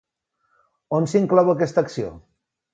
[1.01, 2.13] On s'inclou aquesta acció?